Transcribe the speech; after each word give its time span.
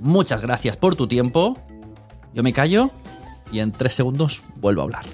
Muchas 0.00 0.42
gracias 0.42 0.76
por 0.76 0.94
tu 0.96 1.06
tiempo. 1.06 1.56
Yo 2.34 2.42
me 2.42 2.52
callo 2.52 2.90
y 3.50 3.60
en 3.60 3.72
tres 3.72 3.94
segundos 3.94 4.42
vuelvo 4.56 4.82
a 4.82 4.84
hablar. 4.84 5.04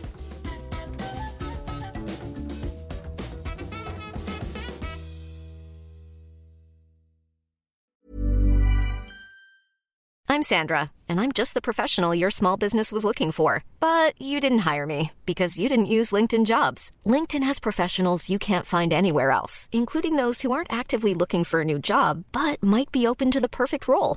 I'm 10.32 10.42
Sandra, 10.54 10.90
and 11.10 11.20
I'm 11.20 11.30
just 11.30 11.52
the 11.52 11.60
professional 11.60 12.14
your 12.14 12.30
small 12.30 12.56
business 12.56 12.90
was 12.90 13.04
looking 13.04 13.32
for. 13.32 13.64
But 13.80 14.14
you 14.18 14.40
didn't 14.40 14.66
hire 14.70 14.86
me 14.86 15.10
because 15.26 15.58
you 15.58 15.68
didn't 15.68 15.92
use 15.98 16.10
LinkedIn 16.10 16.46
jobs. 16.46 16.90
LinkedIn 17.04 17.42
has 17.44 17.60
professionals 17.60 18.30
you 18.30 18.38
can't 18.38 18.64
find 18.64 18.94
anywhere 18.94 19.30
else, 19.30 19.68
including 19.72 20.16
those 20.16 20.40
who 20.40 20.50
aren't 20.50 20.72
actively 20.72 21.12
looking 21.12 21.44
for 21.44 21.60
a 21.60 21.66
new 21.66 21.78
job 21.78 22.24
but 22.32 22.62
might 22.62 22.90
be 22.90 23.06
open 23.06 23.30
to 23.30 23.40
the 23.40 23.48
perfect 23.48 23.86
role, 23.86 24.16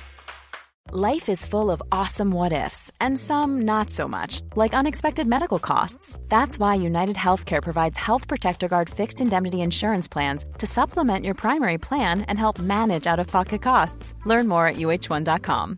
Life 0.93 1.29
is 1.29 1.45
full 1.45 1.71
of 1.71 1.81
awesome 1.89 2.31
what 2.31 2.51
ifs, 2.51 2.91
and 2.99 3.17
some 3.17 3.61
not 3.61 3.89
so 3.89 4.09
much, 4.09 4.41
like 4.57 4.73
unexpected 4.73 5.25
medical 5.25 5.57
costs. 5.57 6.19
That's 6.27 6.59
why 6.59 6.75
United 6.75 7.15
Healthcare 7.15 7.61
provides 7.61 7.97
Health 7.97 8.27
Protector 8.27 8.67
Guard 8.67 8.89
fixed 8.89 9.21
indemnity 9.21 9.61
insurance 9.61 10.09
plans 10.09 10.43
to 10.57 10.67
supplement 10.67 11.23
your 11.23 11.33
primary 11.33 11.77
plan 11.77 12.23
and 12.27 12.37
help 12.37 12.59
manage 12.59 13.07
out 13.07 13.19
of 13.19 13.27
pocket 13.27 13.61
costs. 13.61 14.15
Learn 14.25 14.49
more 14.49 14.67
at 14.67 14.75
uh1.com. 14.75 15.77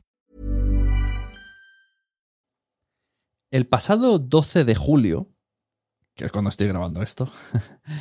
El 3.51 3.65
pasado 3.65 4.17
12 4.17 4.63
de 4.63 4.73
julio, 4.73 5.27
que 6.15 6.25
es 6.25 6.31
cuando 6.31 6.49
estoy 6.49 6.67
grabando 6.69 7.03
esto, 7.03 7.29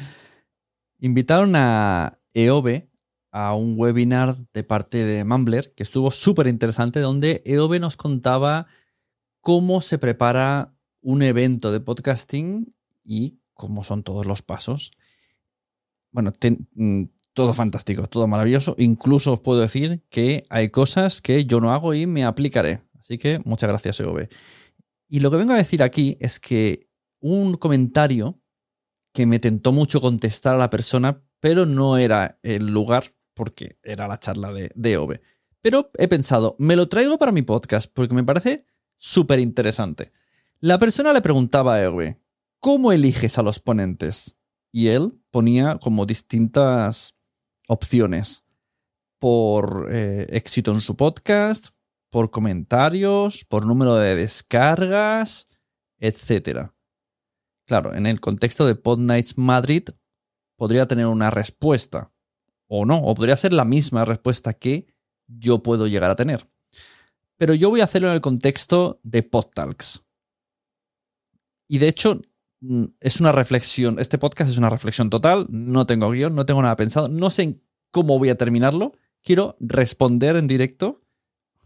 invitaron 1.03 1.57
a 1.57 2.17
EOB 2.33 2.89
a 3.33 3.55
un 3.55 3.75
webinar 3.77 4.37
de 4.53 4.63
parte 4.63 5.05
de 5.05 5.25
Mumbler 5.25 5.73
que 5.75 5.83
estuvo 5.83 6.11
súper 6.11 6.47
interesante, 6.47 7.01
donde 7.01 7.43
EOB 7.47 7.81
nos 7.81 7.97
contaba 7.97 8.67
cómo 9.41 9.81
se 9.81 9.99
prepara 9.99 10.75
un 11.01 11.23
evento 11.23 11.73
de 11.73 11.81
podcasting 11.81 12.69
y 13.03 13.39
cómo 13.55 13.85
son 13.85 14.03
todos 14.03 14.27
los 14.27 14.43
pasos. 14.43 14.93
Bueno, 16.11 16.33
mm, 16.75 17.05
todo 17.33 17.55
fantástico, 17.55 18.07
todo 18.07 18.29
maravilloso. 18.29 18.75
Incluso 18.79 19.33
os 19.33 19.41
puedo 19.41 19.61
decir 19.61 20.05
que 20.11 20.45
hay 20.51 20.69
cosas 20.69 21.23
que 21.23 21.47
yo 21.47 21.61
no 21.61 21.73
hago 21.73 21.95
y 21.95 22.07
me 22.07 22.25
aplicaré. 22.25 22.83
Así 23.01 23.17
que 23.17 23.41
muchas 23.45 23.69
gracias, 23.69 23.99
EOB. 23.99 24.29
Y 25.09 25.21
lo 25.21 25.31
que 25.31 25.39
vengo 25.39 25.55
a 25.55 25.57
decir 25.57 25.83
aquí 25.83 26.19
es 26.21 26.39
que 26.39 26.87
un 27.19 27.55
comentario 27.55 28.41
que 29.15 29.25
me 29.25 29.39
tentó 29.39 29.73
mucho 29.73 30.01
contestar 30.01 30.55
a 30.55 30.59
la 30.59 30.71
persona, 30.71 31.23
pero 31.41 31.65
no 31.65 31.97
era 31.97 32.39
el 32.43 32.67
lugar 32.67 33.15
porque 33.43 33.77
era 33.83 34.07
la 34.07 34.21
charla 34.21 34.53
de, 34.53 34.71
de. 34.77 35.21
Pero 35.61 35.91
he 35.99 36.07
pensado, 36.07 36.55
me 36.61 36.77
lo 36.77 36.89
traigo 36.89 37.19
para 37.19 37.33
mi 37.33 37.43
podcast 37.43 37.91
porque 37.93 38.15
me 38.15 38.23
parece 38.23 38.67
súper 38.97 39.41
interesante. 39.41 40.13
La 40.61 40.79
persona 40.79 41.13
le 41.13 41.23
preguntaba 41.23 41.75
a 41.75 41.83
EOB, 41.83 42.19
¿cómo 42.61 42.93
eliges 42.93 43.39
a 43.39 43.43
los 43.43 43.59
ponentes? 43.59 44.39
Y 44.71 44.87
él 44.87 45.21
ponía 45.33 45.81
como 45.83 46.07
distintas 46.07 47.17
opciones 47.67 48.45
por 49.19 49.89
eh, 49.91 50.29
éxito 50.31 50.71
en 50.71 50.81
su 50.81 50.97
podcast, 50.97 51.75
por 52.11 52.31
comentarios, 52.31 53.45
por 53.45 53.67
número 53.67 53.97
de 53.97 54.15
descargas, 54.15 55.49
etc. 55.99 56.71
Claro, 57.67 57.93
en 57.93 58.07
el 58.07 58.21
contexto 58.21 58.67
de 58.67 58.77
Pod 58.77 59.01
Nights 59.01 59.37
Madrid 59.37 59.89
podría 60.55 60.87
tener 60.87 61.07
una 61.07 61.33
respuesta 61.33 62.13
o 62.75 62.87
no, 62.87 62.97
o 62.97 63.15
podría 63.15 63.37
ser 63.37 63.53
la 63.53 63.67
misma 63.67 64.07
respuesta 64.07 64.55
que 64.55 64.87
yo 65.27 65.63
puedo 65.63 65.87
llegar 65.87 66.11
a 66.11 66.17
tener. 66.17 66.49
Pero 67.37 67.53
yo 67.53 67.69
voy 67.69 67.83
a 67.83 67.85
hacerlo 67.85 68.09
en 68.09 68.15
el 68.15 68.23
contexto 68.23 68.99
de 69.03 69.23
PodTalks. 69.23 70.07
Y 71.69 71.79
de 71.79 71.89
hecho, 71.89 72.23
mm, 72.61 72.85
es 73.01 73.21
una 73.21 73.31
reflexión, 73.31 73.99
este 73.99 74.17
podcast 74.17 74.51
es 74.51 74.57
una 74.57 74.71
reflexión 74.71 75.11
total, 75.11 75.47
no 75.51 75.85
tengo 75.85 76.11
guion, 76.11 76.35
no 76.35 76.47
tengo 76.47 76.63
nada 76.63 76.77
pensado, 76.77 77.09
no 77.09 77.29
sé 77.29 77.61
cómo 77.91 78.19
voy 78.19 78.31
a 78.31 78.39
terminarlo, 78.39 78.93
quiero 79.23 79.55
responder 79.61 80.37
en 80.37 80.47
directo, 80.47 81.03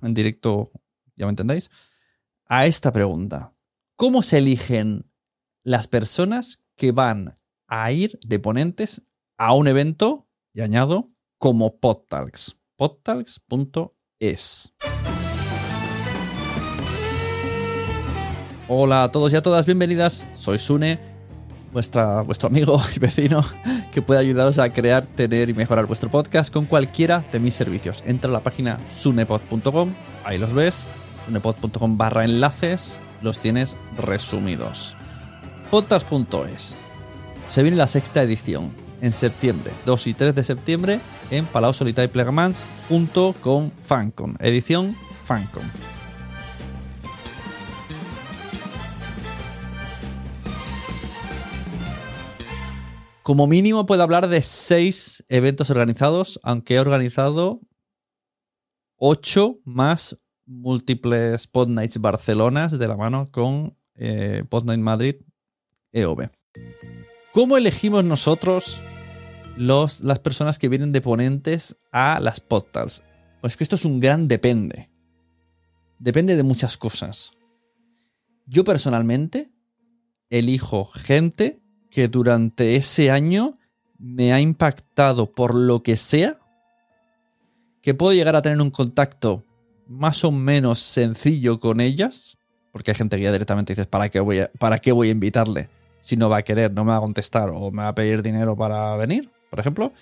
en 0.02 0.12
directo, 0.12 0.72
ya 1.14 1.26
me 1.26 1.30
entendéis, 1.30 1.70
a 2.46 2.66
esta 2.66 2.92
pregunta. 2.92 3.52
¿Cómo 3.94 4.22
se 4.22 4.38
eligen 4.38 5.08
las 5.62 5.86
personas 5.86 6.64
que 6.74 6.90
van 6.90 7.34
a 7.68 7.92
ir 7.92 8.18
de 8.26 8.40
ponentes 8.40 9.02
a 9.36 9.54
un 9.54 9.68
evento, 9.68 10.25
y 10.56 10.62
añado, 10.62 11.10
como 11.38 11.76
PodTalks? 11.76 12.56
podtalks.es. 12.76 14.72
Hola 18.66 19.02
a 19.04 19.12
todos 19.12 19.34
y 19.34 19.36
a 19.36 19.42
todas, 19.42 19.66
bienvenidas. 19.66 20.24
Soy 20.32 20.58
Sune, 20.58 20.98
vuestra, 21.74 22.22
vuestro 22.22 22.48
amigo 22.48 22.80
y 22.96 22.98
vecino 22.98 23.44
que 23.92 24.00
puede 24.00 24.20
ayudaros 24.20 24.58
a 24.58 24.72
crear, 24.72 25.06
tener 25.06 25.50
y 25.50 25.54
mejorar 25.54 25.84
vuestro 25.84 26.10
podcast 26.10 26.50
con 26.50 26.64
cualquiera 26.64 27.22
de 27.32 27.38
mis 27.38 27.52
servicios. 27.52 28.02
Entra 28.06 28.30
a 28.30 28.32
la 28.32 28.40
página 28.40 28.80
sunepod.com, 28.90 29.92
ahí 30.24 30.38
los 30.38 30.54
ves, 30.54 30.88
sunepod.com 31.26 31.98
barra 31.98 32.24
enlaces, 32.24 32.94
los 33.20 33.38
tienes 33.38 33.76
resumidos. 33.98 34.96
Podcast.es. 35.70 36.78
Se 37.46 37.62
viene 37.62 37.76
la 37.76 37.88
sexta 37.88 38.22
edición 38.22 38.85
en 39.06 39.12
septiembre, 39.12 39.72
2 39.86 40.06
y 40.08 40.14
3 40.14 40.34
de 40.34 40.42
septiembre, 40.42 41.00
en 41.30 41.46
Palau 41.46 41.72
Solità 41.72 42.02
y 42.02 42.08
Plegamans, 42.08 42.64
junto 42.88 43.36
con 43.40 43.70
Fancon, 43.70 44.36
edición 44.40 44.96
Fancon. 45.24 45.62
Como 53.22 53.46
mínimo 53.46 53.86
puedo 53.86 54.02
hablar 54.02 54.28
de 54.28 54.42
seis 54.42 55.24
eventos 55.28 55.70
organizados, 55.70 56.40
aunque 56.42 56.74
he 56.74 56.80
organizado 56.80 57.60
ocho 58.96 59.58
más 59.64 60.18
múltiples 60.46 61.46
Pod 61.46 61.68
Nights 61.68 62.00
Barcelonas 62.00 62.78
de 62.78 62.88
la 62.88 62.96
mano 62.96 63.30
con 63.30 63.76
eh, 63.96 64.44
Pod 64.48 64.64
Night 64.64 64.80
Madrid 64.80 65.16
EOB. 65.92 66.28
¿Cómo 67.32 67.56
elegimos 67.56 68.04
nosotros 68.04 68.82
los, 69.56 70.00
las 70.00 70.18
personas 70.18 70.58
que 70.58 70.68
vienen 70.68 70.92
de 70.92 71.00
ponentes 71.00 71.76
a 71.92 72.20
las 72.20 72.40
podcasts? 72.40 73.02
Pues 73.40 73.56
que 73.56 73.64
esto 73.64 73.76
es 73.76 73.84
un 73.84 74.00
gran 74.00 74.28
depende. 74.28 74.90
Depende 75.98 76.36
de 76.36 76.42
muchas 76.42 76.76
cosas. 76.76 77.32
Yo 78.46 78.64
personalmente 78.64 79.50
elijo 80.30 80.86
gente 80.86 81.60
que 81.90 82.08
durante 82.08 82.76
ese 82.76 83.10
año 83.10 83.58
me 83.98 84.32
ha 84.32 84.40
impactado 84.40 85.32
por 85.32 85.54
lo 85.54 85.82
que 85.82 85.96
sea, 85.96 86.38
que 87.82 87.94
puedo 87.94 88.12
llegar 88.12 88.36
a 88.36 88.42
tener 88.42 88.60
un 88.60 88.70
contacto 88.70 89.44
más 89.86 90.24
o 90.24 90.32
menos 90.32 90.80
sencillo 90.80 91.60
con 91.60 91.80
ellas, 91.80 92.36
porque 92.72 92.90
hay 92.90 92.96
gente 92.96 93.16
que 93.16 93.22
ya 93.22 93.32
directamente 93.32 93.72
dices, 93.72 93.86
¿para 93.86 94.08
qué 94.08 94.20
voy 94.20 94.40
a, 94.40 94.50
¿para 94.58 94.78
qué 94.78 94.92
voy 94.92 95.08
a 95.08 95.12
invitarle? 95.12 95.68
Si 96.00 96.16
no 96.16 96.28
va 96.28 96.38
a 96.38 96.42
querer, 96.42 96.72
no 96.72 96.84
me 96.84 96.90
va 96.90 96.98
a 96.98 97.00
contestar 97.00 97.50
o 97.50 97.70
me 97.70 97.82
va 97.82 97.88
a 97.88 97.94
pedir 97.94 98.22
dinero 98.22 98.56
para 98.56 98.96
venir, 98.96 99.30
por 99.56 99.62
ejemplo. 99.62 99.92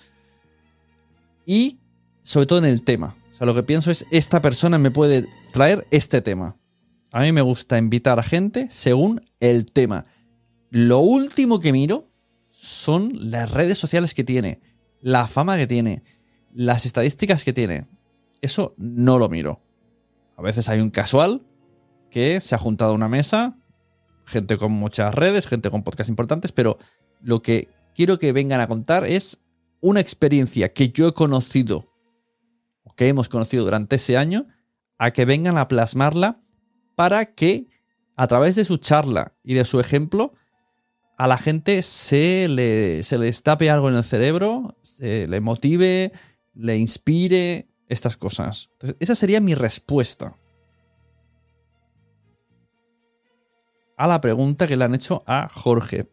Y 1.45 1.79
sobre 2.23 2.45
todo 2.45 2.59
en 2.59 2.65
el 2.65 2.83
tema. 2.83 3.15
O 3.31 3.37
sea, 3.37 3.47
lo 3.47 3.55
que 3.55 3.63
pienso 3.63 3.89
es, 3.89 4.05
esta 4.11 4.41
persona 4.41 4.77
me 4.77 4.91
puede 4.91 5.27
traer 5.53 5.87
este 5.91 6.21
tema. 6.21 6.57
A 7.11 7.21
mí 7.21 7.31
me 7.31 7.41
gusta 7.41 7.77
invitar 7.77 8.19
a 8.19 8.23
gente 8.23 8.67
según 8.69 9.21
el 9.39 9.65
tema. 9.65 10.07
Lo 10.71 10.99
último 10.99 11.59
que 11.59 11.71
miro 11.71 12.05
son 12.49 13.31
las 13.31 13.51
redes 13.51 13.77
sociales 13.77 14.13
que 14.13 14.25
tiene, 14.25 14.59
la 15.01 15.25
fama 15.25 15.55
que 15.55 15.67
tiene, 15.67 16.03
las 16.53 16.85
estadísticas 16.85 17.45
que 17.45 17.53
tiene. 17.53 17.87
Eso 18.41 18.73
no 18.77 19.17
lo 19.17 19.29
miro. 19.29 19.61
A 20.35 20.41
veces 20.41 20.67
hay 20.67 20.81
un 20.81 20.89
casual 20.89 21.43
que 22.11 22.41
se 22.41 22.55
ha 22.55 22.57
juntado 22.57 22.91
a 22.91 22.95
una 22.95 23.07
mesa, 23.07 23.57
gente 24.25 24.57
con 24.57 24.73
muchas 24.73 25.15
redes, 25.15 25.47
gente 25.47 25.69
con 25.69 25.83
podcasts 25.83 26.09
importantes, 26.09 26.51
pero 26.51 26.77
lo 27.21 27.41
que 27.41 27.69
quiero 27.95 28.19
que 28.19 28.33
vengan 28.33 28.59
a 28.59 28.67
contar 28.67 29.05
es 29.05 29.44
una 29.85 29.99
experiencia 29.99 30.73
que 30.73 30.89
yo 30.89 31.09
he 31.09 31.13
conocido 31.13 31.93
o 32.83 32.95
que 32.95 33.07
hemos 33.07 33.29
conocido 33.29 33.65
durante 33.65 33.97
ese 33.97 34.17
año, 34.17 34.47
a 34.97 35.11
que 35.11 35.25
vengan 35.25 35.59
a 35.59 35.67
plasmarla 35.67 36.39
para 36.95 37.35
que 37.35 37.67
a 38.15 38.25
través 38.25 38.55
de 38.55 38.65
su 38.65 38.77
charla 38.77 39.35
y 39.43 39.53
de 39.53 39.63
su 39.63 39.79
ejemplo 39.79 40.33
a 41.19 41.27
la 41.27 41.37
gente 41.37 41.83
se 41.83 42.47
le, 42.49 43.03
se 43.03 43.19
le 43.19 43.31
algo 43.69 43.89
en 43.89 43.95
el 43.95 44.03
cerebro, 44.03 44.75
se 44.81 45.27
le 45.27 45.39
motive, 45.39 46.11
le 46.55 46.77
inspire 46.77 47.69
estas 47.87 48.17
cosas. 48.17 48.69
Entonces, 48.73 48.97
esa 48.99 49.13
sería 49.13 49.39
mi 49.39 49.53
respuesta 49.53 50.35
a 53.97 54.07
la 54.07 54.19
pregunta 54.19 54.65
que 54.65 54.77
le 54.77 54.83
han 54.83 54.95
hecho 54.95 55.23
a 55.27 55.47
Jorge. 55.47 56.09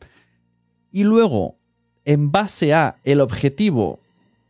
Y 0.91 1.05
luego, 1.05 1.62
en 2.05 2.33
base 2.33 2.75
a 2.75 2.97
el 3.05 3.21
objetivo 3.21 4.01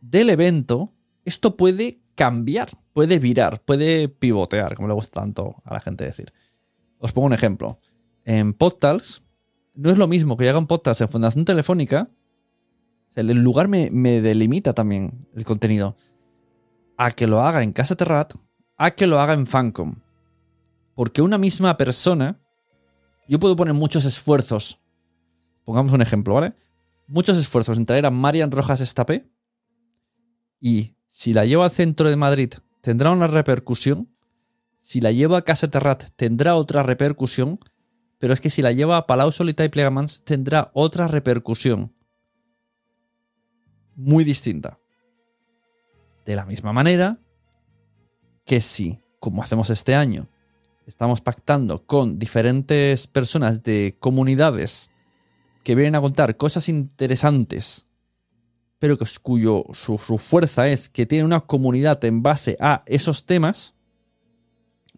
del 0.01 0.29
evento, 0.29 0.89
esto 1.25 1.55
puede 1.55 1.99
cambiar, 2.15 2.69
puede 2.93 3.19
virar, 3.19 3.61
puede 3.61 4.09
pivotear, 4.09 4.75
como 4.75 4.87
le 4.87 4.93
gusta 4.93 5.21
tanto 5.21 5.55
a 5.63 5.73
la 5.73 5.79
gente 5.79 6.03
decir. 6.03 6.33
Os 6.99 7.11
pongo 7.11 7.27
un 7.27 7.33
ejemplo. 7.33 7.77
En 8.25 8.53
Podtals, 8.53 9.23
no 9.75 9.89
es 9.89 9.97
lo 9.97 10.07
mismo 10.07 10.37
que 10.37 10.49
hagan 10.49 10.67
Podtals 10.67 11.01
en 11.01 11.09
Fundación 11.09 11.45
Telefónica. 11.45 12.09
El 13.15 13.27
lugar 13.43 13.67
me, 13.67 13.89
me, 13.91 14.21
delimita 14.21 14.73
también 14.73 15.27
el 15.35 15.45
contenido. 15.45 15.95
A 16.97 17.11
que 17.11 17.27
lo 17.27 17.41
haga 17.41 17.63
en 17.63 17.73
Casa 17.73 17.95
Terrat, 17.95 18.33
a 18.77 18.91
que 18.91 19.07
lo 19.07 19.19
haga 19.19 19.33
en 19.33 19.47
Fancom. 19.47 19.95
Porque 20.95 21.21
una 21.21 21.37
misma 21.37 21.75
persona, 21.75 22.39
yo 23.27 23.39
puedo 23.39 23.55
poner 23.55 23.73
muchos 23.73 24.05
esfuerzos. 24.05 24.79
Pongamos 25.65 25.93
un 25.93 26.01
ejemplo, 26.01 26.35
¿vale? 26.35 26.53
Muchos 27.13 27.37
esfuerzos 27.37 27.77
en 27.77 27.85
traer 27.85 28.07
a 28.07 28.09
Marian 28.09 28.49
Rojas 28.49 28.81
Estapé 28.81 29.29
y 30.59 30.95
si 31.09 31.31
la 31.31 31.45
llevo 31.45 31.63
al 31.63 31.69
centro 31.69 32.09
de 32.09 32.15
Madrid, 32.15 32.53
tendrá 32.81 33.11
una 33.11 33.27
repercusión. 33.27 34.09
Si 34.77 34.99
la 34.99 35.11
llevo 35.11 35.35
a 35.35 35.43
Casa 35.43 35.67
Terrat, 35.67 36.05
tendrá 36.15 36.55
otra 36.55 36.81
repercusión. 36.81 37.59
Pero 38.17 38.33
es 38.33 38.41
que 38.41 38.49
si 38.49 38.63
la 38.63 38.71
llevo 38.71 38.95
a 38.95 39.05
Palau 39.05 39.31
Solita 39.31 39.63
y 39.63 39.69
Plegamans, 39.69 40.23
tendrá 40.23 40.71
otra 40.73 41.07
repercusión. 41.07 41.93
Muy 43.95 44.23
distinta. 44.23 44.79
De 46.25 46.35
la 46.35 46.47
misma 46.47 46.73
manera 46.73 47.19
que 48.43 48.59
si, 48.59 49.03
como 49.19 49.43
hacemos 49.43 49.69
este 49.69 49.93
año, 49.93 50.29
estamos 50.87 51.21
pactando 51.21 51.85
con 51.85 52.17
diferentes 52.17 53.05
personas 53.05 53.61
de 53.61 53.97
comunidades 53.99 54.89
que 55.63 55.75
vienen 55.75 55.95
a 55.95 56.01
contar 56.01 56.37
cosas 56.37 56.69
interesantes 56.69 57.85
pero 58.83 58.97
que, 58.97 59.05
cuyo 59.21 59.63
su, 59.71 59.97
fuerza 59.97 60.67
es 60.67 60.89
que 60.89 61.05
tiene 61.05 61.23
una 61.23 61.39
comunidad 61.39 62.03
en 62.03 62.21
base 62.21 62.57
a 62.59 62.83
esos 62.85 63.25
temas, 63.25 63.75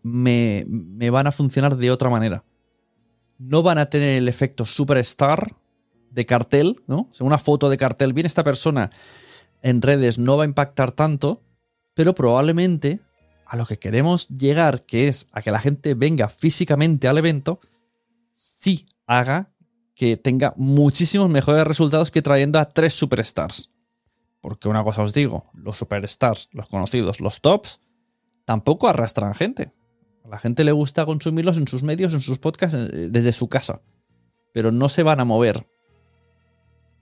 me, 0.02 0.66
van 1.12 1.28
a 1.28 1.32
funcionar 1.32 1.78
de 1.78 1.92
otra 1.92 2.10
manera. 2.10 2.44
No 3.38 3.62
van 3.62 3.78
a 3.78 3.86
tener 3.92 4.18
el 4.18 4.28
efecto 4.28 4.66
superstar 4.66 5.56
de 6.10 6.26
cartel, 6.26 6.82
¿no? 6.88 7.12
O 7.20 7.24
una 7.26 7.38
foto 7.38 7.70
de 7.70 7.78
cartel, 7.78 8.14
viene 8.14 8.26
esta 8.26 8.44
persona 8.44 8.90
en 9.62 9.84
redes, 9.84 10.18
no 10.18 10.36
va 10.36 10.46
a 10.46 10.48
impactar 10.48 10.92
tanto, 10.92 11.44
pero 11.94 12.16
probablemente 12.16 13.02
a 13.46 13.56
lo 13.56 13.68
que 13.68 13.78
queremos 13.78 14.28
llegar, 14.30 14.84
que 14.88 15.08
es 15.08 15.28
a 15.32 15.44
que 15.44 15.52
la 15.52 15.60
gente 15.60 15.94
venga 15.94 16.28
físicamente 16.28 17.08
al 17.08 17.20
evento, 17.20 17.60
sí 18.34 18.88
haga 19.06 19.52
que 19.96 20.18
tenga 20.18 20.54
muchísimos 20.58 21.30
mejores 21.30 21.66
resultados 21.66 22.12
que 22.12 22.22
trayendo 22.22 22.60
a 22.60 22.66
tres 22.66 22.94
superstars. 22.94 23.72
Porque 24.42 24.68
una 24.68 24.84
cosa 24.84 25.02
os 25.02 25.14
digo, 25.14 25.50
los 25.54 25.78
superstars, 25.78 26.50
los 26.52 26.68
conocidos, 26.68 27.20
los 27.20 27.42
tops, 27.42 27.82
tampoco 28.44 28.88
arrastran 28.88 29.34
gente. 29.34 29.72
A 30.24 30.28
la 30.28 30.38
gente 30.38 30.64
le 30.64 30.72
gusta 30.72 31.06
consumirlos 31.06 31.58
en 31.58 31.68
sus 31.68 31.82
medios, 31.82 32.14
en 32.14 32.22
sus 32.22 32.38
podcasts, 32.38 32.78
eh, 32.78 33.10
desde 33.10 33.32
su 33.32 33.48
casa. 33.48 33.82
Pero 34.54 34.72
no 34.72 34.90
se 34.90 35.04
van 35.04 35.20
a 35.20 35.26
mover 35.26 35.68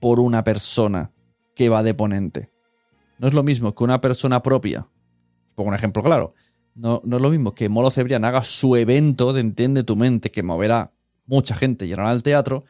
por 0.00 0.20
una 0.20 0.44
persona 0.44 1.10
que 1.54 1.68
va 1.68 1.82
de 1.82 1.94
ponente. 1.94 2.50
No 3.18 3.28
es 3.28 3.34
lo 3.34 3.42
mismo 3.42 3.74
que 3.74 3.84
una 3.84 4.00
persona 4.00 4.42
propia. 4.42 4.88
Pongo 5.54 5.68
un 5.68 5.74
ejemplo 5.74 6.02
claro. 6.02 6.34
No, 6.74 7.00
no 7.04 7.16
es 7.16 7.22
lo 7.22 7.30
mismo 7.30 7.54
que 7.54 7.68
Molo 7.68 7.90
Cebrián 7.90 8.24
haga 8.24 8.42
su 8.42 8.76
evento 8.76 9.32
de 9.32 9.40
Entiende 9.40 9.84
tu 9.84 9.96
mente, 9.96 10.30
que 10.30 10.42
moverá 10.42 10.92
mucha 11.26 11.54
gente, 11.54 11.86
llenará 11.86 12.12
el 12.12 12.22
teatro, 12.22 12.64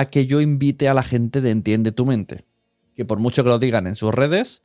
a 0.00 0.06
que 0.06 0.26
yo 0.26 0.40
invite 0.40 0.88
a 0.88 0.94
la 0.94 1.02
gente 1.02 1.40
de 1.40 1.50
Entiende 1.50 1.92
tu 1.92 2.06
mente 2.06 2.44
que 3.00 3.06
por 3.06 3.18
mucho 3.18 3.42
que 3.42 3.48
lo 3.48 3.58
digan 3.58 3.86
en 3.86 3.96
sus 3.96 4.14
redes, 4.14 4.60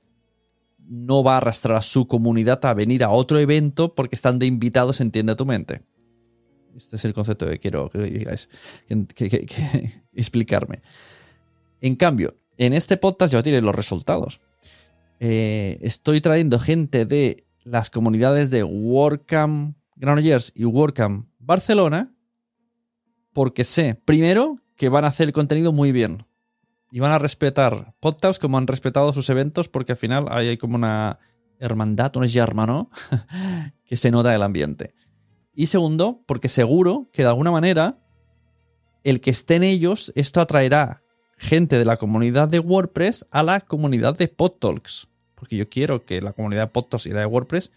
no 0.77 1.23
va 1.23 1.35
a 1.35 1.37
arrastrar 1.37 1.77
a 1.77 1.81
su 1.81 2.05
comunidad 2.05 2.65
a 2.65 2.73
venir 2.73 3.03
a 3.05 3.09
otro 3.09 3.39
evento 3.39 3.95
porque 3.95 4.17
están 4.17 4.39
de 4.39 4.45
invitados, 4.45 4.99
entiende 4.99 5.35
tu 5.35 5.45
mente. 5.45 5.83
Este 6.75 6.97
es 6.97 7.05
el 7.05 7.13
concepto 7.13 7.47
que 7.47 7.59
quiero 7.59 7.89
que, 7.89 8.27
explicarme. 10.13 10.81
En 11.79 11.95
cambio, 11.95 12.35
en 12.57 12.73
este 12.73 12.97
podcast 12.97 13.31
ya 13.31 13.41
tiene 13.41 13.61
los 13.61 13.73
resultados. 13.73 14.41
Eh, 15.21 15.77
estoy 15.81 16.19
trayendo 16.19 16.59
gente 16.59 17.05
de 17.05 17.45
las 17.63 17.89
comunidades 17.89 18.49
de 18.49 18.65
WordCamp 18.65 19.77
Granollers 19.95 20.51
y 20.55 20.65
WordCamp 20.65 21.29
Barcelona 21.39 22.13
porque 23.31 23.63
sé, 23.63 23.95
primero, 24.03 24.59
que 24.75 24.89
van 24.89 25.05
a 25.05 25.07
hacer 25.07 25.27
el 25.27 25.33
contenido 25.33 25.71
muy 25.71 25.91
bien 25.91 26.25
y 26.91 26.99
van 26.99 27.11
a 27.11 27.19
respetar 27.19 27.93
podcasts 27.99 28.39
como 28.39 28.57
han 28.57 28.67
respetado 28.67 29.11
sus 29.13 29.29
eventos, 29.29 29.69
porque 29.69 29.93
al 29.93 29.97
final 29.97 30.27
hay 30.29 30.57
como 30.57 30.75
una 30.75 31.19
hermandad, 31.59 32.15
un 32.15 32.25
hermano, 32.25 32.89
que 33.85 33.97
se 33.97 34.11
nota 34.11 34.33
el 34.35 34.43
ambiente. 34.43 34.93
Y 35.53 35.67
segundo, 35.67 36.21
porque 36.25 36.49
seguro 36.49 37.09
que 37.13 37.23
de 37.23 37.29
alguna 37.29 37.51
manera 37.51 37.99
el 39.03 39.21
que 39.21 39.29
esté 39.29 39.55
en 39.55 39.63
ellos, 39.63 40.11
esto 40.15 40.41
atraerá 40.41 41.03
gente 41.37 41.77
de 41.77 41.85
la 41.85 41.97
comunidad 41.97 42.47
de 42.49 42.59
WordPress 42.59 43.25
a 43.29 43.43
la 43.43 43.61
comunidad 43.61 44.17
de 44.17 44.27
PodTalks. 44.27 45.07
Porque 45.35 45.57
yo 45.57 45.69
quiero 45.69 46.05
que 46.05 46.21
la 46.21 46.33
comunidad 46.33 46.63
de 46.63 46.67
PodTalks 46.67 47.05
y 47.05 47.11
la 47.11 47.21
de 47.21 47.25
WordPress 47.25 47.71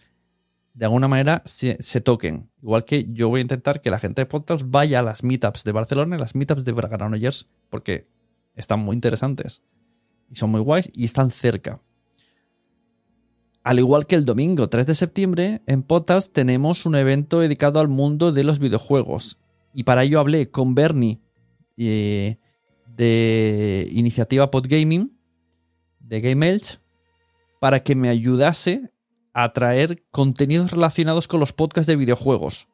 de 0.79 0.85
alguna 0.85 1.09
manera 1.09 1.43
se, 1.43 1.75
toquen. 1.99 2.49
Igual 2.63 2.85
que 2.85 3.05
yo 3.11 3.27
voy 3.27 3.39
a 3.39 3.41
intentar 3.41 3.81
que 3.81 3.89
la 3.89 3.99
gente 3.99 4.21
de 4.21 4.25
PodTalks 4.25 4.69
vaya 4.69 4.99
a 4.99 5.03
las 5.03 5.25
meetups 5.25 5.65
de 5.65 5.73
Barcelona 5.73 6.15
y 6.15 6.19
las 6.19 6.35
meetups 6.35 6.63
de 6.63 6.71
Granollers, 6.71 7.49
porque 7.69 8.07
están 8.55 8.79
muy 8.79 8.95
interesantes. 8.95 9.61
Y 10.29 10.35
son 10.35 10.51
muy 10.51 10.61
guays 10.61 10.89
y 10.93 11.03
están 11.03 11.31
cerca. 11.31 11.81
Al 13.61 13.77
igual 13.77 14.07
que 14.07 14.15
el 14.15 14.23
domingo 14.23 14.69
3 14.69 14.87
de 14.87 14.95
septiembre, 14.95 15.61
en 15.65 15.83
Potas 15.83 16.31
tenemos 16.31 16.85
un 16.85 16.95
evento 16.95 17.41
dedicado 17.41 17.81
al 17.81 17.89
mundo 17.89 18.31
de 18.31 18.45
los 18.45 18.59
videojuegos. 18.59 19.37
Y 19.73 19.83
para 19.83 20.03
ello 20.05 20.21
hablé 20.21 20.49
con 20.49 20.75
Bernie 20.75 21.19
eh, 21.75 22.37
de 22.95 23.85
iniciativa 23.91 24.49
Podgaming, 24.49 25.11
de 25.99 26.21
Game 26.21 26.49
Elch, 26.49 26.79
para 27.59 27.83
que 27.83 27.95
me 27.95 28.07
ayudase 28.07 28.93
a 29.33 29.53
traer 29.53 30.03
contenidos 30.11 30.71
relacionados 30.71 31.27
con 31.27 31.39
los 31.39 31.53
podcasts 31.53 31.87
de 31.87 31.95
videojuegos. 31.95 32.67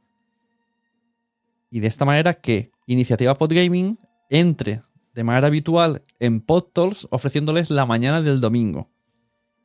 Y 1.69 1.79
de 1.79 1.87
esta 1.87 2.05
manera 2.05 2.35
que 2.35 2.71
Iniciativa 2.87 3.35
Podgaming 3.35 3.99
entre 4.29 4.81
de 5.13 5.23
manera 5.23 5.47
habitual 5.47 6.03
en 6.19 6.41
PodTalks 6.41 7.07
ofreciéndoles 7.09 7.69
la 7.69 7.85
mañana 7.85 8.21
del 8.21 8.41
domingo. 8.41 8.89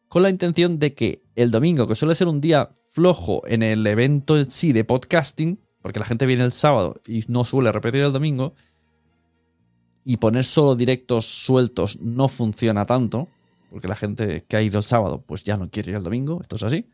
Con 0.09 0.23
la 0.23 0.30
intención 0.30 0.78
de 0.78 0.94
que 0.94 1.23
el 1.35 1.50
domingo, 1.50 1.87
que 1.88 1.97
suele 1.97 2.14
ser 2.14 2.28
un 2.28 2.40
día 2.40 2.70
flojo 2.88 3.47
en 3.47 3.62
el 3.62 3.87
evento 3.87 4.38
en 4.38 4.50
sí 4.50 4.73
de 4.73 4.85
podcasting, 4.85 5.61
porque 5.82 5.99
la 5.99 6.06
gente 6.06 6.26
viene 6.26 6.44
el 6.44 6.52
sábado 6.52 7.00
y 7.06 7.25
no 7.28 7.44
suele 7.44 7.73
repetir 7.73 8.02
el 8.02 8.12
domingo, 8.12 8.54
y 10.04 10.16
poner 10.16 10.44
solo 10.44 10.76
directos 10.76 11.26
sueltos 11.26 12.00
no 12.00 12.28
funciona 12.28 12.87
tanto, 12.87 13.28
porque 13.70 13.88
la 13.88 13.96
gente 13.96 14.44
que 14.46 14.56
ha 14.56 14.62
ido 14.62 14.78
el 14.78 14.84
sábado 14.84 15.22
pues 15.22 15.44
ya 15.44 15.56
no 15.56 15.70
quiere 15.70 15.92
ir 15.92 15.96
el 15.96 16.02
domingo, 16.02 16.40
esto 16.40 16.56
es 16.56 16.62
así. 16.62 16.86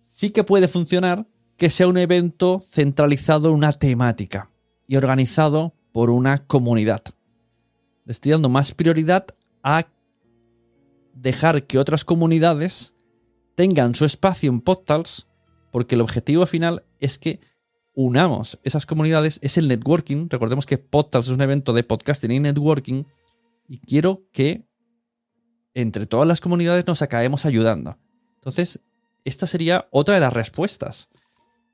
sí 0.00 0.30
que 0.30 0.44
puede 0.44 0.68
funcionar 0.68 1.26
que 1.56 1.70
sea 1.70 1.86
un 1.86 1.98
evento 1.98 2.60
centralizado 2.64 3.48
en 3.48 3.54
una 3.54 3.72
temática 3.72 4.50
y 4.86 4.96
organizado 4.96 5.74
por 5.92 6.10
una 6.10 6.38
comunidad. 6.38 7.02
Le 8.04 8.12
estoy 8.12 8.32
dando 8.32 8.48
más 8.48 8.72
prioridad 8.72 9.26
a 9.62 9.86
dejar 11.14 11.66
que 11.66 11.78
otras 11.78 12.04
comunidades 12.04 12.94
tengan 13.54 13.94
su 13.94 14.04
espacio 14.04 14.50
en 14.50 14.60
Podtals, 14.60 15.28
porque 15.70 15.94
el 15.94 16.00
objetivo 16.00 16.46
final 16.46 16.84
es 17.00 17.18
que 17.18 17.40
unamos 17.94 18.58
esas 18.64 18.86
comunidades, 18.86 19.38
es 19.42 19.56
el 19.56 19.68
networking. 19.68 20.28
Recordemos 20.28 20.66
que 20.66 20.78
Podtals 20.78 21.28
es 21.28 21.32
un 21.32 21.40
evento 21.40 21.72
de 21.72 21.84
podcasting 21.84 22.32
y 22.32 22.40
networking, 22.40 23.04
y 23.68 23.78
quiero 23.78 24.24
que 24.32 24.66
entre 25.74 26.06
todas 26.06 26.26
las 26.26 26.40
comunidades 26.40 26.86
nos 26.86 27.02
acabemos 27.02 27.44
ayudando. 27.44 27.98
Entonces, 28.36 28.80
esta 29.24 29.46
sería 29.46 29.88
otra 29.90 30.14
de 30.14 30.20
las 30.20 30.32
respuestas. 30.32 31.08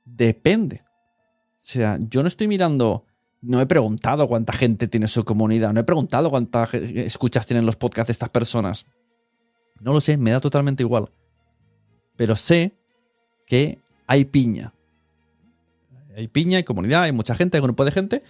Depende. 0.05 0.83
O 0.85 1.63
sea, 1.63 1.99
yo 2.01 2.23
no 2.23 2.29
estoy 2.29 2.49
mirando, 2.49 3.05
no 3.43 3.61
he 3.61 3.67
preguntado 3.67 4.27
cuánta 4.29 4.53
gente 4.53 4.89
tiene 4.89 5.09
su 5.09 5.25
comunidad, 5.25 5.73
no 5.73 5.81
he 5.81 5.85
preguntado 5.85 6.31
cuántas 6.31 6.73
escuchas 6.75 7.47
tienen 7.47 7.67
los 7.67 7.77
podcasts 7.77 8.09
de 8.09 8.13
estas 8.13 8.31
personas. 8.31 8.87
No 9.81 9.93
lo 9.93 10.01
sé, 10.01 10.17
me 10.17 10.31
da 10.31 10.41
totalmente 10.41 10.83
igual. 10.83 11.11
Pero 12.17 12.37
sé 12.37 12.73
que 13.47 13.79
hay 14.07 14.25
piña. 14.25 14.73
Hay 16.17 16.29
piña, 16.29 16.59
hay 16.59 16.65
comunidad, 16.65 17.03
hay 17.03 17.13
mucha 17.13 17.35
gente, 17.35 17.57
hay 17.57 17.63
grupo 17.63 17.85
de 17.85 17.93
gente. 17.93 18.23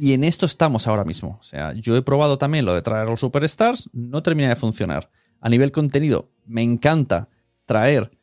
Y 0.00 0.12
en 0.12 0.22
esto 0.22 0.46
estamos 0.46 0.86
ahora 0.86 1.02
mismo. 1.02 1.38
O 1.40 1.42
sea, 1.42 1.72
yo 1.72 1.96
he 1.96 2.02
probado 2.02 2.38
también 2.38 2.64
lo 2.64 2.72
de 2.72 2.82
traer 2.82 3.08
los 3.08 3.18
superstars, 3.18 3.90
no 3.92 4.22
termina 4.22 4.48
de 4.48 4.54
funcionar. 4.54 5.10
A 5.40 5.48
nivel 5.48 5.72
contenido, 5.72 6.30
me 6.46 6.62
encanta 6.62 7.28
traer 7.66 8.16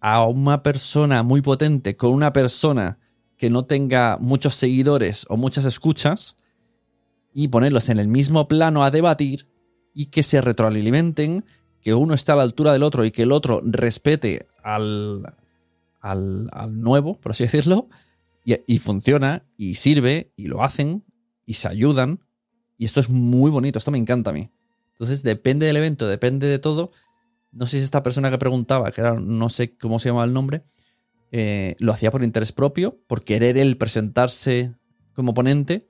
a 0.00 0.24
una 0.24 0.62
persona 0.62 1.22
muy 1.22 1.42
potente 1.42 1.96
con 1.96 2.14
una 2.14 2.32
persona 2.32 2.98
que 3.36 3.50
no 3.50 3.66
tenga 3.66 4.16
muchos 4.18 4.54
seguidores 4.54 5.26
o 5.28 5.36
muchas 5.36 5.66
escuchas 5.66 6.34
y 7.34 7.48
ponerlos 7.48 7.90
en 7.90 7.98
el 7.98 8.08
mismo 8.08 8.48
plano 8.48 8.82
a 8.82 8.90
debatir 8.90 9.50
y 9.92 10.06
que 10.06 10.22
se 10.22 10.40
retroalimenten, 10.40 11.44
que 11.82 11.92
uno 11.92 12.14
esté 12.14 12.32
a 12.32 12.36
la 12.36 12.42
altura 12.42 12.72
del 12.72 12.84
otro 12.84 13.04
y 13.04 13.10
que 13.10 13.24
el 13.24 13.32
otro 13.32 13.60
respete 13.62 14.46
al, 14.62 15.34
al, 16.00 16.48
nuevo, 16.80 17.20
por 17.20 17.32
así 17.32 17.44
decirlo, 17.44 17.90
y 18.44 18.78
funciona 18.78 19.44
y 19.58 19.74
sirve 19.74 20.32
y 20.34 20.46
lo 20.46 20.64
hacen 20.64 21.04
y 21.48 21.54
se 21.54 21.68
ayudan. 21.68 22.20
Y 22.76 22.84
esto 22.84 23.00
es 23.00 23.08
muy 23.08 23.50
bonito, 23.50 23.78
esto 23.78 23.90
me 23.90 23.98
encanta 23.98 24.30
a 24.30 24.32
mí. 24.32 24.50
Entonces 24.92 25.22
depende 25.22 25.66
del 25.66 25.76
evento, 25.76 26.06
depende 26.06 26.46
de 26.46 26.58
todo 26.60 26.92
no 27.52 27.66
sé 27.66 27.78
si 27.78 27.84
esta 27.84 28.02
persona 28.02 28.30
que 28.30 28.38
preguntaba, 28.38 28.92
que 28.92 29.00
era, 29.00 29.14
no 29.14 29.48
sé 29.48 29.76
cómo 29.76 29.98
se 29.98 30.08
llama 30.08 30.24
el 30.24 30.32
nombre, 30.32 30.62
eh, 31.32 31.76
lo 31.78 31.92
hacía 31.92 32.10
por 32.10 32.22
interés 32.22 32.52
propio, 32.52 32.98
por 33.06 33.24
querer 33.24 33.58
él 33.58 33.76
presentarse 33.76 34.74
como 35.14 35.34
ponente 35.34 35.88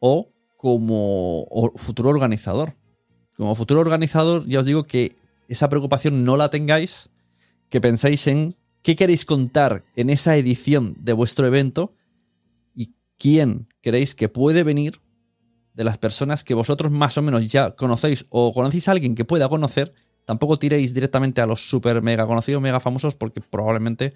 o 0.00 0.30
como 0.56 1.46
futuro 1.76 2.10
organizador. 2.10 2.74
Como 3.36 3.54
futuro 3.54 3.80
organizador, 3.80 4.46
ya 4.46 4.60
os 4.60 4.66
digo 4.66 4.84
que 4.84 5.16
esa 5.48 5.68
preocupación 5.68 6.24
no 6.24 6.36
la 6.36 6.50
tengáis, 6.50 7.10
que 7.68 7.80
pensáis 7.80 8.26
en 8.26 8.56
qué 8.82 8.96
queréis 8.96 9.24
contar 9.24 9.84
en 9.96 10.10
esa 10.10 10.36
edición 10.36 10.94
de 10.98 11.12
vuestro 11.12 11.46
evento 11.46 11.92
quién 13.22 13.68
queréis 13.80 14.14
que 14.14 14.28
puede 14.28 14.64
venir 14.64 15.00
de 15.74 15.84
las 15.84 15.96
personas 15.96 16.42
que 16.44 16.54
vosotros 16.54 16.90
más 16.90 17.16
o 17.16 17.22
menos 17.22 17.50
ya 17.50 17.76
conocéis 17.76 18.26
o 18.30 18.52
conocéis 18.52 18.88
a 18.88 18.92
alguien 18.92 19.14
que 19.14 19.24
pueda 19.24 19.48
conocer 19.48 19.94
Tampoco 20.24 20.58
tiréis 20.58 20.94
directamente 20.94 21.40
a 21.40 21.46
los 21.46 21.68
super 21.68 22.00
mega 22.00 22.26
conocidos, 22.26 22.62
mega 22.62 22.80
famosos, 22.80 23.16
porque 23.16 23.40
probablemente 23.40 24.14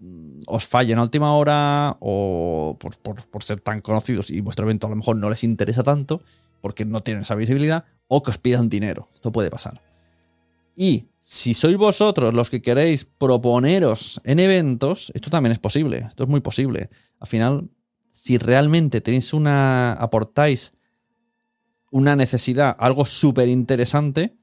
mm, 0.00 0.40
os 0.46 0.66
fallen 0.66 0.98
a 0.98 1.02
última 1.02 1.32
hora 1.34 1.96
o 2.00 2.76
por, 2.78 3.42
ser 3.42 3.60
tan 3.60 3.80
conocidos 3.80 4.30
y 4.30 4.40
vuestro 4.40 4.64
evento 4.64 4.86
a 4.86 4.90
lo 4.90 4.96
mejor 4.96 5.16
no 5.16 5.30
les 5.30 5.44
interesa 5.44 5.82
tanto 5.82 6.22
porque 6.60 6.84
no 6.84 7.02
tienen 7.02 7.22
esa 7.22 7.36
visibilidad 7.36 7.84
o 8.08 8.22
que 8.22 8.30
os 8.30 8.38
pidan 8.38 8.68
dinero. 8.68 9.06
Esto 9.14 9.30
puede 9.30 9.50
pasar. 9.50 9.80
Y 10.74 11.06
si 11.20 11.54
sois 11.54 11.76
vosotros 11.76 12.34
los 12.34 12.50
que 12.50 12.62
queréis 12.62 13.04
proponeros 13.04 14.20
en 14.24 14.40
eventos, 14.40 15.12
esto 15.14 15.30
también 15.30 15.52
es 15.52 15.58
posible. 15.58 15.98
Esto 16.08 16.24
es 16.24 16.28
muy 16.28 16.40
posible. 16.40 16.90
Al 17.20 17.28
final, 17.28 17.68
si 18.18 18.36
realmente 18.36 19.00
tenéis 19.00 19.32
una. 19.32 19.92
aportáis 19.92 20.72
una 21.90 22.16
necesidad, 22.16 22.76
algo 22.78 23.06
súper 23.06 23.48
interesante, 23.48 24.36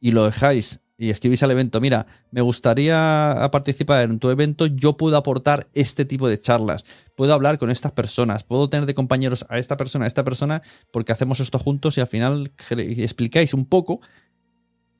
y 0.00 0.10
lo 0.10 0.24
dejáis 0.24 0.80
y 0.98 1.10
escribís 1.10 1.42
al 1.42 1.50
evento, 1.50 1.80
mira, 1.80 2.06
me 2.30 2.42
gustaría 2.42 3.48
participar 3.50 4.08
en 4.08 4.18
tu 4.18 4.30
evento, 4.30 4.66
yo 4.66 4.96
puedo 4.96 5.16
aportar 5.16 5.68
este 5.74 6.04
tipo 6.04 6.28
de 6.28 6.40
charlas, 6.40 6.84
puedo 7.16 7.32
hablar 7.32 7.58
con 7.58 7.70
estas 7.70 7.92
personas, 7.92 8.44
puedo 8.44 8.68
tener 8.68 8.86
de 8.86 8.94
compañeros 8.94 9.44
a 9.48 9.58
esta 9.58 9.76
persona, 9.76 10.04
a 10.04 10.08
esta 10.08 10.22
persona, 10.22 10.62
porque 10.92 11.10
hacemos 11.10 11.40
esto 11.40 11.58
juntos 11.58 11.98
y 11.98 12.02
al 12.02 12.06
final 12.06 12.52
explicáis 12.70 13.54
un 13.54 13.66
poco, 13.66 14.00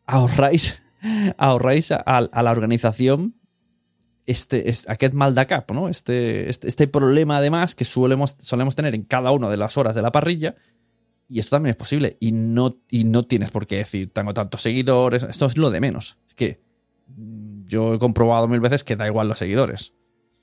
ahorráis, 0.06 0.82
ahorráis 1.36 1.92
a, 1.92 2.20
la 2.42 2.50
organización 2.50 3.36
este, 4.26 4.68
este 4.68 4.90
aquest 4.90 5.14
mal 5.14 5.34
de 5.34 5.46
cap, 5.46 5.70
¿no? 5.72 5.88
Este, 5.88 6.48
este, 6.48 6.68
este 6.68 6.88
problema 6.88 7.38
además 7.38 7.74
que 7.74 7.84
solemos, 7.84 8.36
solemos 8.38 8.74
tener 8.74 8.94
en 8.94 9.02
cada 9.02 9.30
una 9.32 9.48
de 9.48 9.56
las 9.56 9.76
horas 9.76 9.94
de 9.94 10.02
la 10.02 10.12
parrilla, 10.12 10.54
y 11.32 11.38
esto 11.38 11.56
también 11.56 11.70
es 11.70 11.76
posible. 11.76 12.18
Y 12.20 12.32
no, 12.32 12.76
y 12.90 13.04
no 13.04 13.22
tienes 13.22 13.50
por 13.50 13.66
qué 13.66 13.76
decir, 13.76 14.10
tengo 14.10 14.34
tantos 14.34 14.60
seguidores. 14.60 15.22
Esto 15.22 15.46
es 15.46 15.56
lo 15.56 15.70
de 15.70 15.80
menos. 15.80 16.18
Es 16.28 16.34
que 16.34 16.60
yo 17.64 17.94
he 17.94 17.98
comprobado 17.98 18.48
mil 18.48 18.60
veces 18.60 18.84
que 18.84 18.96
da 18.96 19.06
igual 19.06 19.28
los 19.28 19.38
seguidores. 19.38 19.94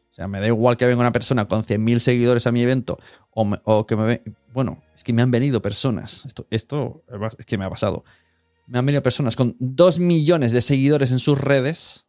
O 0.10 0.14
sea, 0.14 0.28
me 0.28 0.40
da 0.40 0.48
igual 0.48 0.78
que 0.78 0.88
venga 0.88 1.02
una 1.02 1.12
persona 1.12 1.48
con 1.48 1.64
100.000 1.64 2.00
seguidores 2.00 2.48
a 2.48 2.52
mi 2.52 2.64
evento 2.64 2.98
o, 3.30 3.86
que 3.86 3.96
me 3.96 4.04
ve, 4.04 4.24
Bueno, 4.52 4.82
es 4.96 5.04
que 5.04 5.14
me 5.14 5.22
han 5.22 5.30
venido 5.30 5.62
personas. 5.62 6.26
Esto, 6.26 6.48
esto 6.50 7.04
es 7.38 7.46
que 7.46 7.60
me 7.60 7.66
ha 7.66 7.70
pasado. 7.70 8.04
Me 8.66 8.80
han 8.80 8.86
venido 8.86 9.04
personas 9.04 9.36
con 9.36 9.56
2 9.60 10.00
millones 10.00 10.52
de 10.52 10.62
seguidores 10.62 11.12
en 11.12 11.20
sus 11.20 11.40
redes. 11.40 12.08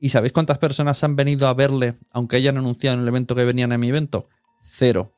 ¿Y 0.00 0.10
sabéis 0.10 0.32
cuántas 0.32 0.58
personas 0.58 1.02
han 1.04 1.16
venido 1.16 1.48
a 1.48 1.54
verle, 1.54 1.94
aunque 2.12 2.36
hayan 2.36 2.58
anunciado 2.58 2.96
en 2.96 3.02
el 3.02 3.08
evento 3.08 3.34
que 3.34 3.44
venían 3.44 3.72
a 3.72 3.78
mi 3.78 3.88
evento? 3.88 4.28
Cero. 4.62 5.12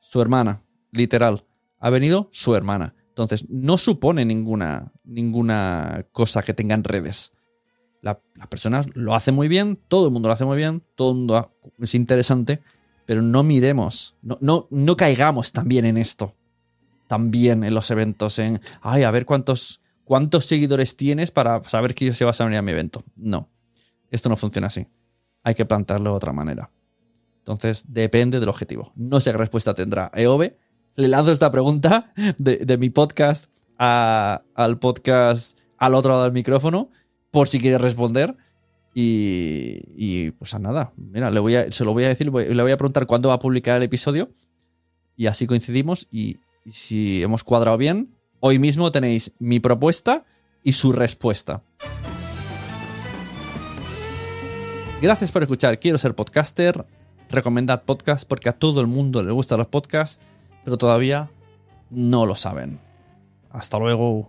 Su 0.00 0.20
hermana, 0.20 0.60
literal 0.92 1.44
ha 1.80 1.90
venido 1.90 2.28
su 2.32 2.54
hermana. 2.54 2.94
Entonces, 3.08 3.46
no 3.48 3.78
supone 3.78 4.24
ninguna, 4.24 4.92
ninguna 5.04 6.06
cosa 6.12 6.42
que 6.42 6.54
tengan 6.54 6.84
redes. 6.84 7.32
las 8.00 8.18
personas 8.48 8.86
lo 8.94 9.14
hacen 9.14 9.34
muy 9.34 9.48
bien, 9.48 9.78
todo 9.88 10.06
el 10.06 10.12
mundo 10.12 10.28
lo 10.28 10.34
hace 10.34 10.44
muy 10.44 10.56
bien, 10.56 10.84
todo 10.94 11.10
el 11.10 11.16
mundo 11.18 11.52
es 11.80 11.94
interesante, 11.94 12.60
pero 13.06 13.22
no 13.22 13.42
miremos, 13.42 14.16
no, 14.22 14.38
no, 14.40 14.68
no 14.70 14.96
caigamos 14.96 15.52
también 15.52 15.84
en 15.84 15.96
esto. 15.96 16.34
También 17.08 17.64
en 17.64 17.74
los 17.74 17.90
eventos, 17.90 18.38
en, 18.38 18.60
ay, 18.82 19.02
a 19.02 19.10
ver 19.10 19.24
cuántos, 19.24 19.80
cuántos 20.04 20.44
seguidores 20.44 20.96
tienes 20.96 21.30
para 21.30 21.64
saber 21.64 21.94
que 21.94 22.12
se 22.12 22.24
va 22.24 22.32
a 22.38 22.44
venir 22.44 22.58
a 22.58 22.62
mi 22.62 22.72
evento. 22.72 23.02
No, 23.16 23.48
esto 24.10 24.28
no 24.28 24.36
funciona 24.36 24.66
así. 24.68 24.86
Hay 25.42 25.54
que 25.54 25.64
plantearlo 25.64 26.10
de 26.10 26.16
otra 26.16 26.32
manera. 26.32 26.70
Entonces, 27.38 27.84
depende 27.88 28.40
del 28.40 28.48
objetivo. 28.48 28.92
No 28.96 29.20
sé 29.20 29.32
qué 29.32 29.38
respuesta 29.38 29.74
tendrá 29.74 30.10
EOB 30.14 30.52
le 30.98 31.06
lanzo 31.06 31.30
esta 31.30 31.52
pregunta 31.52 32.12
de, 32.38 32.76
mi 32.76 32.90
podcast 32.90 33.46
al 33.78 34.78
podcast 34.80 35.56
al 35.76 35.94
otro 35.94 36.10
lado 36.10 36.24
del 36.24 36.32
micrófono, 36.32 36.90
por 37.30 37.46
si 37.46 37.60
quiere 37.60 37.78
responder. 37.78 38.36
Y, 38.94 40.32
pues 40.32 40.54
a 40.54 40.58
nada, 40.58 40.90
mira, 40.96 41.30
le 41.30 41.38
voy 41.38 41.54
a, 41.54 41.70
se 41.70 41.84
lo 41.84 41.92
voy 41.92 42.02
a 42.02 42.08
decir, 42.08 42.32
le 42.32 42.62
voy 42.62 42.72
a 42.72 42.76
preguntar 42.76 43.06
cuándo 43.06 43.28
va 43.28 43.36
a 43.36 43.38
publicar 43.38 43.76
el 43.76 43.84
episodio. 43.84 44.30
Y 45.16 45.26
así 45.26 45.46
coincidimos. 45.46 46.08
Y 46.10 46.38
si 46.68 47.22
hemos 47.22 47.44
cuadrado 47.44 47.76
bien, 47.76 48.12
hoy 48.40 48.58
mismo 48.58 48.90
tenéis 48.90 49.32
mi 49.38 49.60
propuesta 49.60 50.24
y 50.64 50.72
su 50.72 50.90
respuesta. 50.90 51.62
Gracias 55.00 55.30
por 55.30 55.42
escuchar. 55.42 55.78
Quiero 55.78 55.98
ser 55.98 56.14
podcaster. 56.14 56.84
Recomendad 57.30 57.82
podcast 57.82 58.26
porque 58.26 58.48
a 58.48 58.52
todo 58.52 58.80
el 58.80 58.86
mundo 58.86 59.22
le 59.22 59.32
gustan 59.32 59.58
los 59.58 59.68
podcasts 59.68 60.18
pero 60.68 60.76
todavía 60.76 61.30
no 61.88 62.26
lo 62.26 62.34
saben. 62.34 62.78
Hasta 63.50 63.78
luego. 63.78 64.28